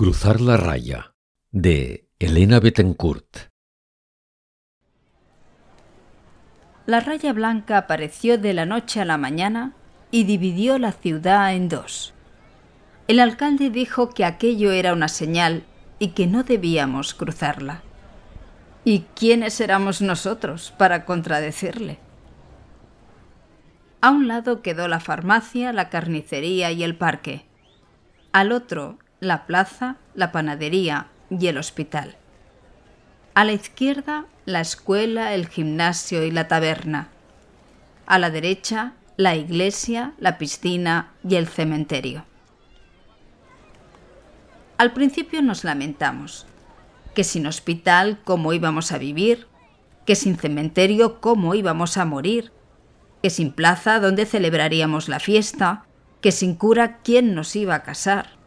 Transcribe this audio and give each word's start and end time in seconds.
Cruzar 0.00 0.40
la 0.40 0.56
raya 0.56 1.12
de 1.50 2.08
Elena 2.18 2.58
Betancourt. 2.58 3.50
La 6.86 7.00
raya 7.00 7.34
blanca 7.34 7.76
apareció 7.76 8.38
de 8.38 8.54
la 8.54 8.64
noche 8.64 9.02
a 9.02 9.04
la 9.04 9.18
mañana 9.18 9.74
y 10.10 10.24
dividió 10.24 10.78
la 10.78 10.92
ciudad 10.92 11.52
en 11.52 11.68
dos. 11.68 12.14
El 13.08 13.20
alcalde 13.20 13.68
dijo 13.68 14.08
que 14.08 14.24
aquello 14.24 14.72
era 14.72 14.94
una 14.94 15.08
señal 15.08 15.64
y 15.98 16.12
que 16.12 16.26
no 16.26 16.44
debíamos 16.44 17.12
cruzarla. 17.12 17.82
¿Y 18.86 19.00
quiénes 19.14 19.60
éramos 19.60 20.00
nosotros 20.00 20.72
para 20.78 21.04
contradecirle? 21.04 21.98
A 24.00 24.12
un 24.12 24.28
lado 24.28 24.62
quedó 24.62 24.88
la 24.88 25.00
farmacia, 25.00 25.74
la 25.74 25.90
carnicería 25.90 26.72
y 26.72 26.84
el 26.84 26.96
parque. 26.96 27.44
Al 28.32 28.52
otro, 28.52 28.98
la 29.20 29.46
plaza, 29.46 29.96
la 30.14 30.32
panadería 30.32 31.08
y 31.28 31.46
el 31.46 31.58
hospital. 31.58 32.16
A 33.34 33.44
la 33.44 33.52
izquierda, 33.52 34.24
la 34.46 34.60
escuela, 34.60 35.34
el 35.34 35.46
gimnasio 35.46 36.24
y 36.24 36.30
la 36.30 36.48
taberna. 36.48 37.08
A 38.06 38.18
la 38.18 38.30
derecha, 38.30 38.94
la 39.16 39.36
iglesia, 39.36 40.14
la 40.18 40.38
piscina 40.38 41.12
y 41.22 41.36
el 41.36 41.46
cementerio. 41.46 42.24
Al 44.78 44.92
principio 44.94 45.42
nos 45.42 45.64
lamentamos, 45.64 46.46
que 47.14 47.22
sin 47.22 47.46
hospital 47.46 48.18
cómo 48.24 48.54
íbamos 48.54 48.90
a 48.90 48.98
vivir, 48.98 49.46
que 50.06 50.16
sin 50.16 50.38
cementerio 50.38 51.20
cómo 51.20 51.54
íbamos 51.54 51.98
a 51.98 52.06
morir, 52.06 52.52
que 53.22 53.28
sin 53.28 53.52
plaza 53.52 54.00
dónde 54.00 54.24
celebraríamos 54.24 55.10
la 55.10 55.20
fiesta, 55.20 55.84
que 56.22 56.32
sin 56.32 56.54
cura 56.54 57.00
quién 57.02 57.34
nos 57.34 57.54
iba 57.54 57.74
a 57.74 57.82
casar 57.82 58.39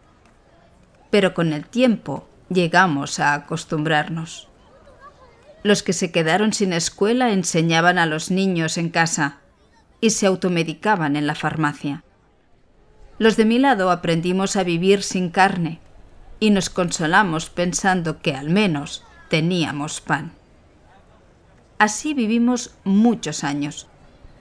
pero 1.14 1.36
con 1.36 1.54
el 1.54 1.64
tiempo 1.64 2.28
llegamos 2.50 3.20
a 3.20 3.36
acostumbrarnos. 3.36 4.48
Los 5.62 5.84
que 5.84 5.94
se 5.94 6.12
quedaron 6.12 6.54
sin 6.54 6.74
escuela 6.74 7.32
enseñaban 7.32 8.00
a 8.00 8.08
los 8.08 8.32
niños 8.32 8.80
en 8.80 8.90
casa 8.90 9.38
y 10.02 10.10
se 10.10 10.26
automedicaban 10.26 11.16
en 11.16 11.28
la 11.28 11.36
farmacia. 11.36 12.04
Los 13.20 13.38
de 13.38 13.46
mi 13.46 13.60
lado 13.60 13.92
aprendimos 13.92 14.56
a 14.56 14.64
vivir 14.64 15.04
sin 15.04 15.30
carne 15.30 15.80
y 16.40 16.50
nos 16.50 16.72
consolamos 16.72 17.52
pensando 17.52 18.20
que 18.20 18.34
al 18.34 18.50
menos 18.50 19.04
teníamos 19.30 20.02
pan. 20.02 20.32
Así 21.78 22.16
vivimos 22.16 22.74
muchos 22.86 23.44
años, 23.44 23.86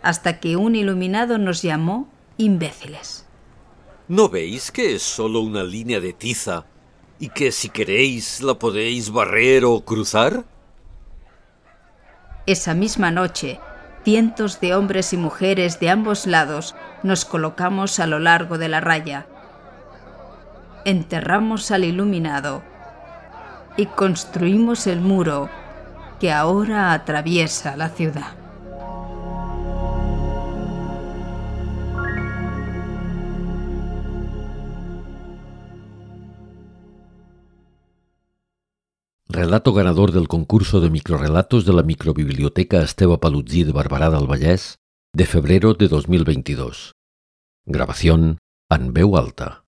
hasta 0.03 0.41
que 0.41 0.57
un 0.57 0.75
iluminado 0.75 1.37
nos 1.37 1.61
llamó 1.61 2.09
imbéciles. 2.39 3.27
¿No 4.13 4.29
veis 4.29 4.71
que 4.71 4.97
es 4.97 5.03
solo 5.03 5.41
una 5.41 5.65
línea 5.65 5.99
de 5.99 6.13
tiza 6.13 6.67
y 7.19 7.31
que 7.31 7.51
si 7.51 7.71
queréis 7.71 8.43
la 8.43 8.53
podéis 8.53 9.11
barrer 9.11 9.65
o 9.65 9.81
cruzar? 9.87 10.45
Esa 12.45 12.75
misma 12.75 13.11
noche, 13.11 13.59
cientos 14.05 14.61
de 14.61 14.75
hombres 14.75 15.15
y 15.15 15.17
mujeres 15.17 15.81
de 15.81 15.89
ambos 15.89 16.27
lados 16.27 16.75
nos 17.03 17.25
colocamos 17.25 18.01
a 18.01 18.07
lo 18.07 18.19
largo 18.19 18.59
de 18.59 18.69
la 18.69 18.83
raya. 18.83 19.25
Enterramos 20.85 21.71
al 21.71 21.83
iluminado 21.83 22.63
y 23.79 23.87
construimos 23.87 24.87
el 24.87 25.01
muro 25.01 25.49
que 26.21 26.31
ahora 26.31 26.93
atraviesa 26.93 27.79
la 27.79 27.89
ciudad. 27.89 28.42
Relato 39.35 39.73
ganador 39.73 40.13
del 40.13 40.29
concurso 40.29 40.83
de 40.83 40.91
microrelatos 40.91 41.65
de 41.65 41.73
la 41.73 41.83
microbiblioteca 41.83 42.83
Esteba 42.83 43.19
Palutzí 43.19 43.65
de 43.65 43.73
Barbará 43.73 44.11
del 44.11 44.27
de 45.15 45.25
febrero 45.25 45.73
de 45.73 45.89
2022. 45.89 46.93
Grabación 47.65 48.37
en 48.69 48.93
alta. 49.17 49.65